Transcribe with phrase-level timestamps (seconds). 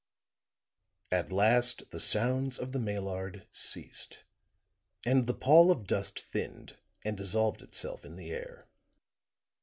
[1.11, 4.23] At last the sounds of the Maillard ceased
[5.05, 8.65] and the pall of dust thinned and dissolved itself in the air.